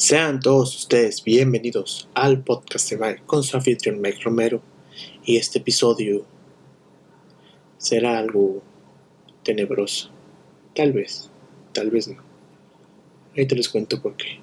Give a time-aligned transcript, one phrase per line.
[0.00, 4.62] Sean todos ustedes bienvenidos al podcast de Mike con su anfitrión Mike Romero
[5.26, 6.24] y este episodio
[7.76, 8.62] será algo
[9.42, 10.08] tenebroso.
[10.74, 11.28] Tal vez,
[11.74, 12.16] tal vez no.
[13.36, 14.40] Ahí te les cuento por qué.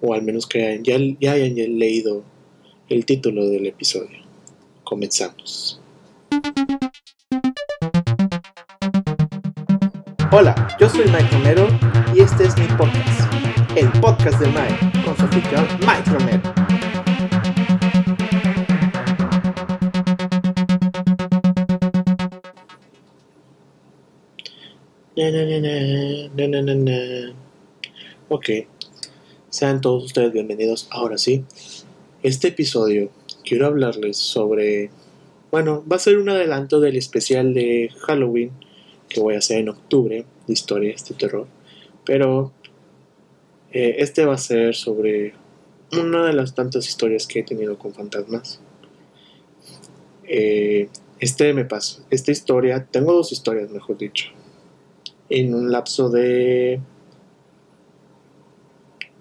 [0.00, 2.24] O al menos que ya, ya hayan leído
[2.88, 4.18] el título del episodio.
[4.82, 5.80] Comenzamos.
[10.32, 11.68] Hola, yo soy Mike Romero
[12.12, 16.42] y este es mi podcast el podcast de Mike, con su anfitrión Mike Romero.
[26.76, 27.34] Na,
[28.28, 28.44] ok,
[29.48, 30.88] sean todos ustedes bienvenidos.
[30.90, 31.44] Ahora sí,
[32.22, 33.10] este episodio
[33.44, 34.90] quiero hablarles sobre,
[35.50, 38.52] bueno, va a ser un adelanto del especial de Halloween
[39.08, 41.46] que voy a hacer en octubre de historias de terror.
[42.04, 42.52] Pero
[43.72, 45.34] eh, este va a ser sobre
[45.92, 48.60] una de las tantas historias que he tenido con fantasmas.
[50.24, 50.88] Eh,
[51.20, 54.28] este me pasó, esta historia, tengo dos historias, mejor dicho.
[55.28, 56.80] En un lapso de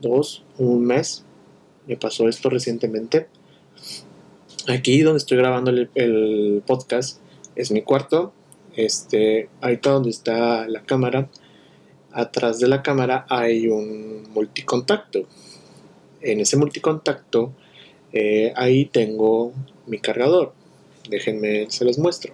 [0.00, 1.24] dos, un mes,
[1.86, 3.28] me pasó esto recientemente.
[4.68, 7.20] Aquí donde estoy grabando el, podcast
[7.54, 8.32] es mi cuarto.
[8.74, 11.30] Este, ahorita donde está la cámara
[12.16, 15.26] atrás de la cámara hay un multicontacto.
[16.22, 17.52] En ese multicontacto
[18.12, 19.52] eh, ahí tengo
[19.86, 20.54] mi cargador.
[21.10, 22.32] Déjenme, se los muestro.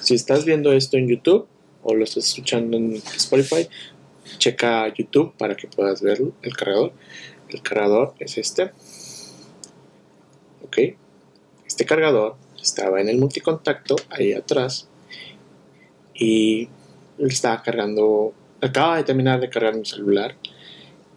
[0.00, 1.46] Si estás viendo esto en YouTube
[1.82, 3.68] o lo estás escuchando en Spotify,
[4.38, 6.92] checa YouTube para que puedas ver el cargador.
[7.50, 8.72] El cargador es este.
[10.64, 10.78] Ok,
[11.70, 14.88] este cargador estaba en el multicontacto ahí atrás
[16.12, 16.68] y
[17.16, 20.34] estaba cargando, acaba de terminar de cargar mi celular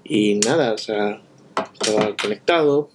[0.04, 1.24] y nada, o sea,
[1.82, 2.92] estaba conectado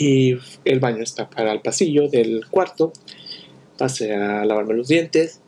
[0.00, 2.92] y el baño está para el pasillo del cuarto,
[3.78, 5.42] pasé a lavarme los dientes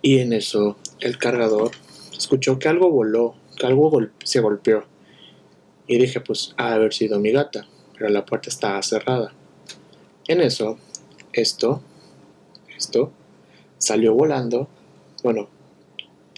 [0.00, 1.72] y en eso el cargador
[2.16, 3.92] escuchó que algo voló, que algo
[4.24, 4.84] se golpeó
[5.86, 9.34] y dije pues ha de haber sido mi gata, pero la puerta estaba cerrada.
[10.28, 10.78] En eso,
[11.32, 11.82] esto,
[12.76, 13.12] esto,
[13.78, 14.68] salió volando,
[15.22, 15.48] bueno,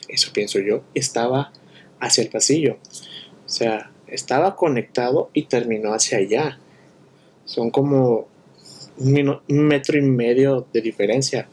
[0.09, 1.53] eso pienso yo, estaba
[2.01, 2.79] hacia el pasillo.
[3.45, 6.59] O sea, estaba conectado y terminó hacia allá.
[7.45, 8.27] Son como
[8.99, 11.49] un, metro y medio de diferencia.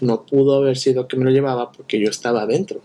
[0.00, 2.80] no pudo haber sido que me lo llevaba porque yo estaba adentro.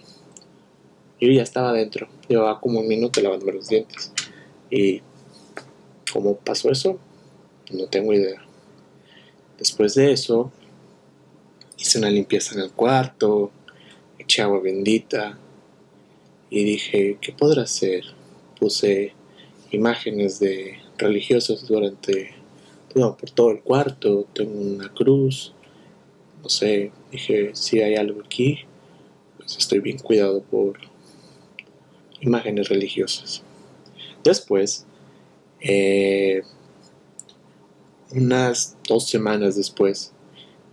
[1.19, 2.07] Yo ya estaba adentro.
[2.27, 4.13] Llevaba como un minuto lavando los dientes.
[4.69, 5.01] Y
[6.11, 6.97] ¿cómo pasó eso?
[7.69, 8.41] No tengo idea.
[9.57, 10.52] Después de eso,
[11.78, 13.52] hice una limpieza en el cuarto,
[14.18, 15.38] eché agua bendita
[16.50, 18.03] y dije, ¿qué podrá hacer?
[18.59, 19.13] Puse
[19.72, 22.34] imágenes de religiosos durante,
[22.94, 25.53] por todo el cuarto, tengo una cruz,
[26.41, 28.59] no sé, dije, si hay algo aquí,
[29.38, 30.79] pues estoy bien cuidado por
[32.22, 33.44] imágenes religiosas.
[34.24, 34.85] Después,
[35.62, 36.41] eh,
[38.12, 40.14] unas dos semanas después,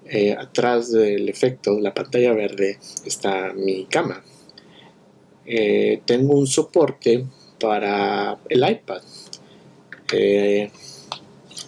[0.09, 4.23] eh, atrás del efecto la pantalla verde está mi cama.
[5.45, 7.27] Eh, tengo un soporte
[7.59, 9.03] para el iPad.
[10.13, 10.71] Eh,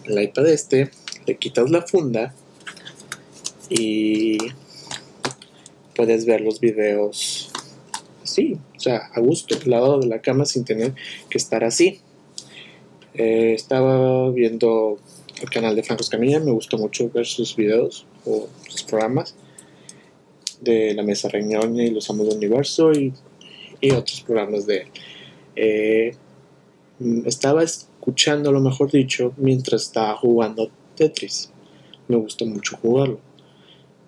[0.05, 0.89] el iPad este,
[1.25, 2.33] le quitas la funda
[3.69, 4.37] y
[5.95, 7.51] puedes ver los videos
[8.23, 10.93] así, o sea, a gusto, al lado de la cama sin tener
[11.29, 11.99] que estar así.
[13.13, 14.97] estaba viendo
[15.41, 16.39] el canal de Franco Escamilla.
[16.39, 19.35] Me gustó mucho ver sus videos o sus programas
[20.61, 23.13] de la Mesa Reñoña y Los Amos del Universo y,
[23.91, 24.87] otros programas de él.
[25.55, 26.15] Eh,
[27.25, 31.49] estaba escuchando, lo mejor dicho, mientras estaba jugando Tetris.
[32.09, 33.19] Me gustó mucho jugarlo.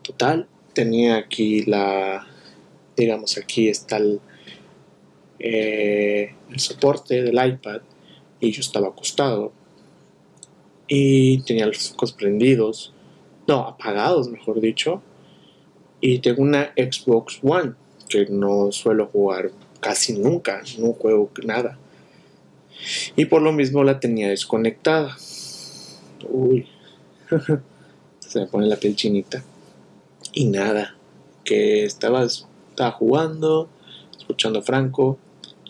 [0.02, 2.28] Total, tenía aquí la,
[2.98, 4.20] digamos, aquí está el,
[5.40, 7.82] eh, el soporte del iPad
[8.42, 9.54] y yo estaba acostado
[10.94, 12.92] y tenía los focos prendidos,
[13.48, 15.02] no, apagados, mejor dicho.
[16.02, 17.76] Y tengo una Xbox One
[18.10, 21.80] que no suelo jugar casi nunca, no juego nada.
[23.16, 25.16] Y por lo mismo la tenía desconectada.
[26.28, 26.68] Uy,
[28.20, 29.46] se me pone la piel chinita.
[30.34, 30.98] Y nada,
[31.46, 33.70] que estaba, estaba jugando,
[34.20, 35.18] escuchando a Franco,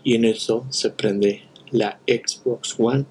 [0.04, 3.06] y en eso se prende la Xbox One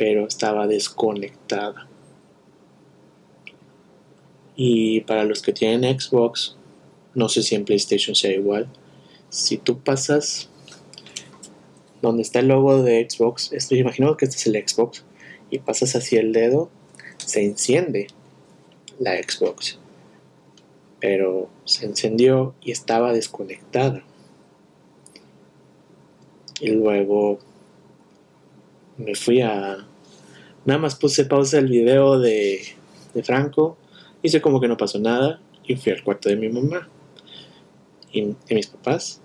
[0.00, 1.86] pero estaba desconectada.
[4.56, 6.56] Y para los que tienen Xbox,
[7.14, 8.66] no sé si en PlayStation sea igual.
[9.28, 10.48] Si tú pasas
[12.00, 15.04] donde está el logo de Xbox, estoy imagino que este es el Xbox,
[15.50, 16.70] y pasas hacia el dedo,
[17.18, 18.06] se enciende
[18.98, 19.78] la Xbox.
[20.98, 24.02] Pero se encendió y estaba desconectada.
[26.58, 27.38] Y luego
[28.96, 29.86] me fui a...
[30.64, 32.60] Nada más puse pausa el video de,
[33.14, 33.76] de Franco,
[34.22, 36.88] hice como que no pasó nada y fui al cuarto de mi mamá
[38.12, 39.20] y de mis papás.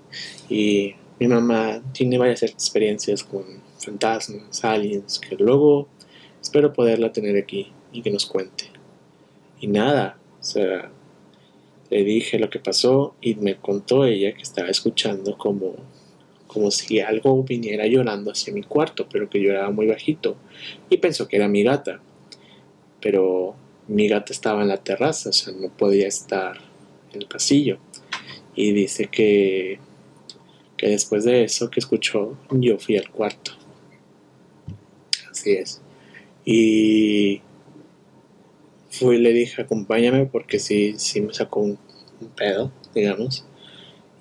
[0.49, 3.43] Y mi mamá tiene varias experiencias con
[3.79, 5.87] fantasmas, aliens, que luego
[6.41, 8.65] espero poderla tener aquí y que nos cuente.
[9.59, 10.91] Y nada, o sea,
[11.89, 15.75] le dije lo que pasó y me contó ella que estaba escuchando como,
[16.55, 20.37] como si algo viniera llorando hacia mi cuarto, pero que lloraba muy bajito.
[20.89, 21.99] Y pensó que era mi gata.
[23.01, 23.57] Pero
[23.89, 26.55] mi gata estaba en la terraza, o sea, no podía estar
[27.11, 27.77] en el pasillo.
[28.55, 29.79] Y dice que,
[30.77, 33.51] que después de eso que escuchó, yo fui al cuarto.
[35.29, 35.81] Así es.
[36.45, 37.41] Y
[38.91, 41.77] fui le dije, acompáñame porque sí, sí me sacó un,
[42.37, 43.45] pedo, digamos.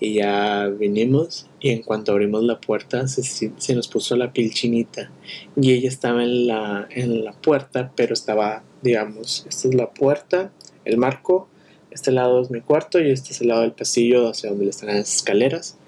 [0.00, 4.52] Y ya vinimos y en cuanto abrimos la puerta se, se, nos puso la piel
[4.52, 5.10] chinita.
[5.56, 10.52] Y ella estaba en la, en la puerta, pero estaba, digamos, esta es la puerta,
[10.84, 11.48] el marco,
[11.90, 14.88] este lado es mi cuarto y este es el lado del pasillo hacia donde están
[14.88, 15.78] las escaleras.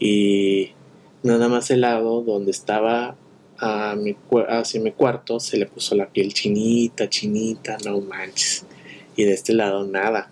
[0.00, 0.70] Y
[1.22, 3.16] nada más el lado donde estaba
[3.58, 4.16] a mi,
[4.48, 8.64] hacia mi cuarto se le puso la piel chinita, chinita, no manches.
[9.14, 10.30] Y de este lado nada.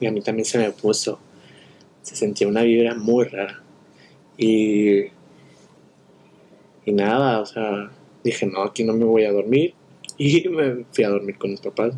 [0.00, 1.20] Y a mí también se me puso.
[2.02, 3.62] Se sentía una vibra muy rara.
[4.36, 5.00] Y,
[6.84, 7.90] y nada, o sea,
[8.24, 9.74] dije, no, aquí no me voy a dormir.
[10.18, 11.94] Y me fui a dormir con mis papás.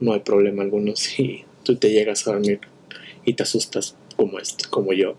[0.00, 2.60] No hay problema alguno si tú te llegas a dormir
[3.24, 5.14] y te asustas como, este, como yo.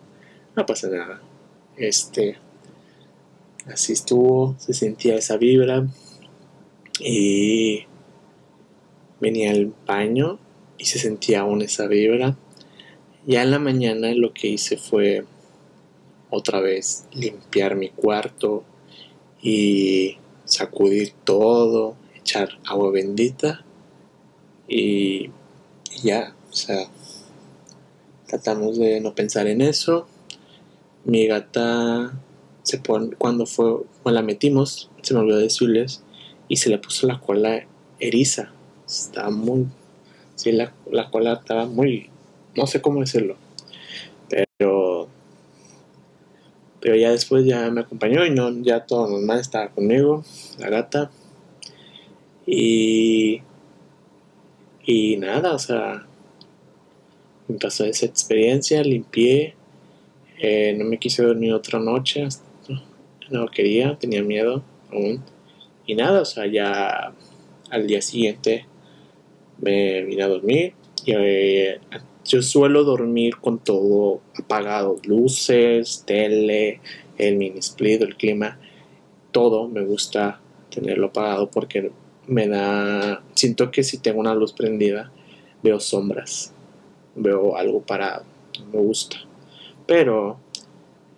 [0.55, 1.21] No pasa nada.
[1.77, 2.37] Este,
[3.71, 5.87] Así estuvo, se sentía esa vibra
[6.99, 7.83] y
[9.19, 10.39] venía al baño
[10.77, 12.35] y se sentía aún esa vibra.
[13.29, 15.23] Ya en la mañana lo que hice fue
[16.31, 18.63] otra vez limpiar mi cuarto
[19.39, 23.63] y sacudir todo, echar agua bendita
[24.67, 25.29] y,
[26.01, 26.89] ya, o sea,
[28.25, 30.07] tratamos de no pensar en eso.
[31.05, 32.11] Mi gata
[33.19, 36.01] cuando fue, cuando la metimos, se me olvidó decirles,
[36.47, 37.67] y se le puso la cola
[37.99, 38.51] eriza.
[38.87, 39.67] Estaba muy,
[40.33, 42.09] sí, la, la cola estaba muy,
[42.55, 43.35] no sé cómo decirlo,
[44.29, 45.07] pero,
[46.79, 50.23] pero ya después ya me acompañó y no, ya todo normal estaba conmigo,
[50.57, 51.11] la gata,
[52.45, 53.41] y,
[54.85, 56.05] y nada, o sea,
[57.47, 59.55] me pasó esa experiencia, limpié,
[60.39, 62.27] eh, no me quise dormir otra noche
[63.29, 65.23] no quería, tenía miedo aún.
[65.85, 67.13] Y nada, o sea, ya
[67.69, 68.65] al día siguiente
[69.59, 70.73] me vine a dormir.
[71.05, 71.79] Y eh,
[72.29, 76.79] yo suelo dormir con todo apagado, luces, tele,
[77.17, 78.59] el mini split, el clima,
[79.31, 80.39] todo me gusta
[80.69, 81.91] tenerlo apagado porque
[82.27, 85.11] me da, siento que si tengo una luz prendida
[85.63, 86.53] veo sombras,
[87.15, 88.25] veo algo parado,
[88.71, 89.17] me gusta.
[89.87, 90.37] Pero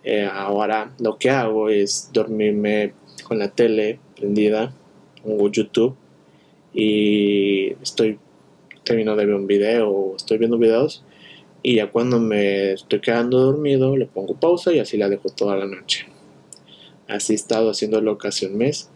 [0.04, 4.72] eh, ahora lo que hago es dormirme con la tele prendida,
[5.22, 5.94] pongo YouTube
[6.72, 8.18] y estoy
[8.84, 11.04] termino de ver un video o estoy viendo videos
[11.62, 15.56] y ya cuando me estoy quedando dormido le pongo pausa y así la dejo toda
[15.56, 16.06] la noche.
[17.08, 18.88] Así he estado haciéndolo casi un mes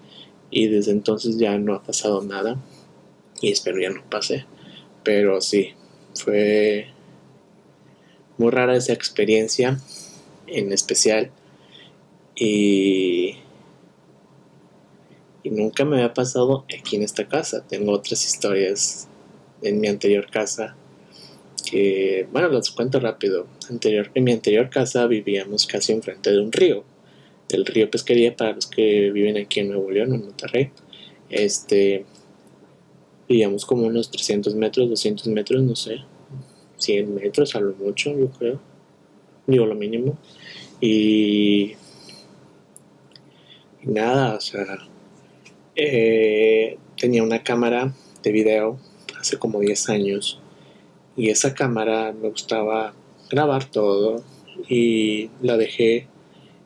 [0.50, 2.56] y desde entonces ya no ha pasado nada
[3.40, 4.46] y espero ya no pase.
[5.02, 5.74] Pero sí,
[6.14, 6.88] fue
[8.38, 9.80] muy rara esa experiencia
[10.46, 11.30] en especial.
[12.34, 13.36] Y,
[15.42, 17.64] y nunca me había pasado aquí en esta casa.
[17.66, 19.08] Tengo otras historias
[19.62, 20.76] en mi anterior casa
[21.68, 23.46] que, bueno, las cuento rápido.
[23.68, 26.84] Anterior, en mi anterior casa vivíamos casi enfrente de un río,
[27.48, 30.70] del río Pesquería para los que viven aquí en Nuevo León, en Monterrey.
[31.28, 32.04] Este,
[33.28, 35.98] vivíamos como unos 300 metros, 200 metros, no sé,
[36.78, 38.76] 100 metros a lo mucho, yo creo
[39.46, 40.18] digo lo mínimo.
[40.80, 41.72] Y,
[43.82, 44.78] nada, o sea,
[45.74, 48.78] eh, tenía una cámara de video
[49.20, 50.40] hace como 10 años
[51.16, 52.94] y esa cámara me gustaba
[53.30, 54.22] grabar todo
[54.68, 56.08] y la dejé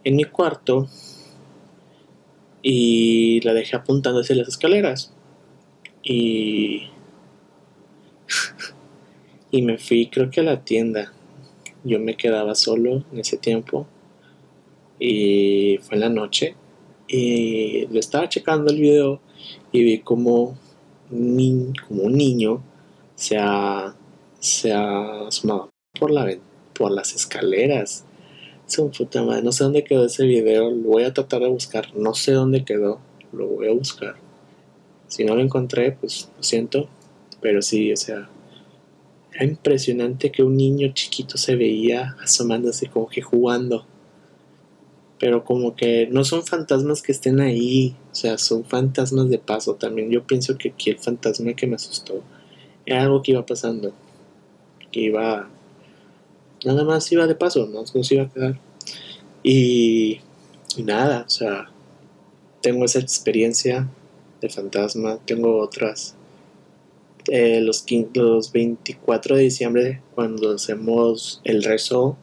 [0.04, 0.88] en mi cuarto
[2.62, 5.12] y la dejé apuntando hacia las escaleras
[6.02, 6.88] y
[9.50, 11.12] y me fui creo que a la tienda.
[11.82, 13.86] Yo me quedaba solo en ese tiempo
[14.98, 16.54] y fue en la noche
[17.08, 19.20] y lo estaba checando el video
[19.72, 20.58] y vi como
[21.10, 22.62] un, como un niño
[23.14, 23.94] se ha,
[24.38, 26.26] se ha asomado por, la,
[26.74, 28.04] por las escaleras.
[28.96, 32.14] puta madre, no sé dónde quedó ese video, lo voy a tratar de buscar, no
[32.14, 33.00] sé dónde quedó,
[33.32, 34.16] lo voy a buscar.
[35.08, 36.88] Si no lo encontré, pues lo siento,
[37.40, 38.28] pero sí, o sea,
[39.32, 43.86] era impresionante que un niño chiquito se veía asomándose como que jugando.
[45.20, 49.74] Pero como que no son fantasmas que estén ahí, o sea, son fantasmas de paso
[49.76, 50.10] también.
[50.10, 52.22] Yo pienso que aquí el fantasma que me asustó
[52.86, 53.92] era algo que iba pasando,
[54.90, 55.48] que iba,
[56.64, 58.58] nada más iba de paso, no, se iba a quedar.
[59.42, 60.20] Y,
[60.76, 61.70] y nada, o sea,
[62.62, 63.88] tengo esa experiencia
[64.40, 66.16] de fantasma, tengo otras
[67.28, 67.84] eh, los,
[68.14, 72.16] los 24 de diciembre, cuando hacemos el rezo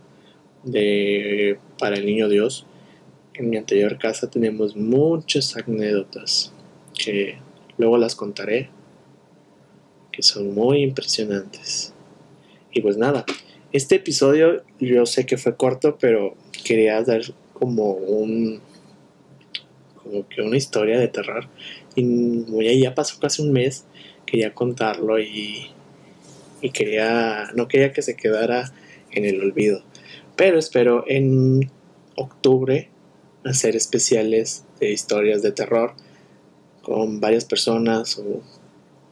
[0.64, 2.66] de, para el niño Dios,
[3.38, 6.52] en mi anterior casa tenemos muchas anécdotas
[6.94, 7.38] que
[7.78, 8.70] luego las contaré,
[10.12, 11.94] que son muy impresionantes.
[12.72, 13.26] Y pues nada,
[13.72, 17.22] este episodio yo sé que fue corto, pero quería dar
[17.54, 18.60] como un
[19.96, 21.48] como que una historia de terror.
[21.96, 23.86] Y ya pasó casi un mes
[24.28, 25.72] quería contarlo y,
[26.62, 28.72] y quería, no quería que se quedara
[29.12, 29.82] en el olvido.
[30.36, 31.72] Pero espero en
[32.16, 32.90] octubre
[33.48, 35.94] hacer especiales de historias de terror
[36.82, 38.42] con varias personas o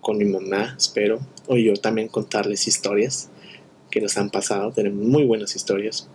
[0.01, 3.29] con mi mamá, espero, o yo también contarles historias
[3.89, 4.71] que nos han pasado.
[4.71, 6.07] Tenemos muy buenas historias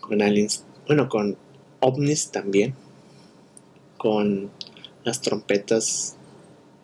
[0.00, 1.36] con aliens, bueno, con
[1.80, 2.74] ovnis también,
[3.96, 4.50] con
[5.04, 6.16] las trompetas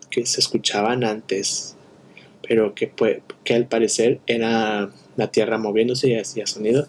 [0.09, 1.75] que se escuchaban antes,
[2.47, 2.91] pero que,
[3.43, 6.87] que al parecer era la Tierra moviéndose y hacía sonido,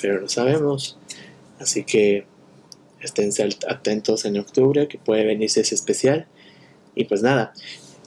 [0.00, 0.98] pero no sabemos.
[1.58, 2.26] Así que
[3.02, 3.30] estén
[3.68, 6.26] atentos en octubre que puede venirse ese especial.
[6.94, 7.52] Y pues nada,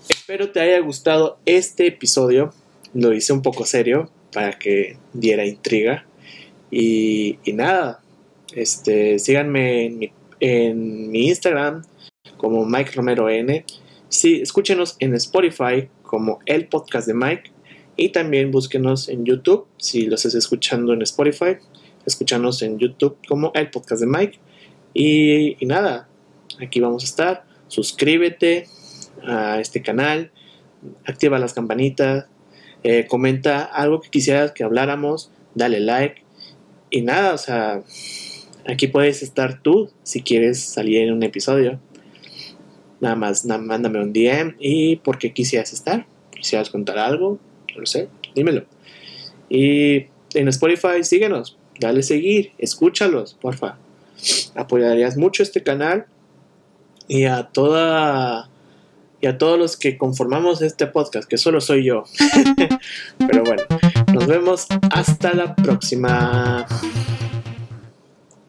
[0.10, 2.54] espero te haya gustado este episodio.
[2.94, 6.06] Lo hice un poco serio para que diera intriga.
[6.70, 8.02] Y, nada,
[8.56, 11.84] este, síganme en mi, en mi Instagram
[12.38, 13.64] como Mike Romero N
[14.14, 17.50] Sí, escúchenos en Spotify como el podcast de Mike
[17.98, 21.58] y también búsquenos en YouTube si los estás escuchando en Spotify.
[22.06, 24.40] Escúchanos en YouTube como el podcast de Mike.
[24.94, 26.08] Y, nada,
[26.62, 27.46] aquí vamos a estar.
[27.68, 28.68] Suscríbete
[29.26, 30.32] a este canal,
[31.06, 32.28] activa las campanitas,
[32.84, 36.22] eh, comenta algo que quisieras que habláramos, dale like.
[36.90, 37.82] Y nada, o sea,
[38.68, 41.80] aquí puedes estar tú si quieres salir en un episodio.
[43.00, 46.06] Nada más, mándame un DM y por qué quisieras estar.
[46.32, 47.40] Quisieras contar algo,
[47.74, 48.66] no lo sé, dímelo.
[49.50, 53.78] Y en Spotify síguenos, dale seguir, escúchalos, porfa.
[54.56, 56.06] Apoyarías mucho este canal
[57.08, 58.50] y a toda
[59.24, 62.04] y a todos los que conformamos este podcast, que solo soy yo.
[63.18, 63.64] Pero bueno,
[64.14, 66.66] nos vemos hasta la próxima.